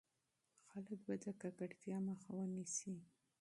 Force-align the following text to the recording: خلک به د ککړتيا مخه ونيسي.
خلک 0.69 0.99
به 1.05 1.13
د 1.23 1.25
ککړتيا 1.41 1.97
مخه 2.07 2.31
ونيسي. 2.35 2.95